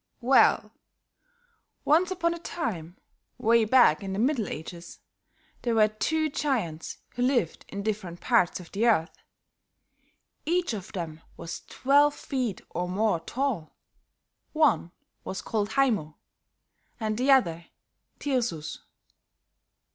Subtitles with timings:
[0.21, 0.71] "Well,
[1.85, 2.97] once upon a time,
[3.37, 4.97] way back in the Middle Ages,
[5.61, 9.15] there were two giants who lived in different parts of the earth.
[10.43, 13.75] Each of them was twelve feet or more tall;
[14.53, 14.91] one
[15.23, 16.15] was called Haymo
[16.99, 17.67] and the other
[18.17, 18.79] Tirsus.